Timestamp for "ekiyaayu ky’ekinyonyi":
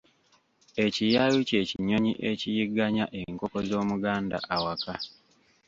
0.85-2.13